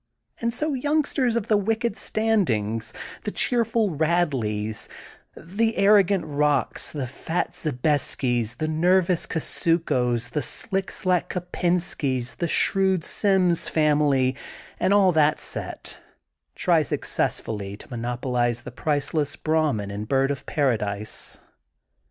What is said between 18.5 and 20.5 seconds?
the priceless Brahmin and Bird of